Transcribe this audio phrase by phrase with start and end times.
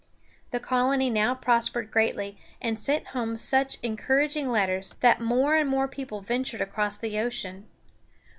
[0.49, 5.87] The colony now prospered greatly, and sent home such encouraging letters that more and more
[5.87, 7.67] people ventured across the ocean.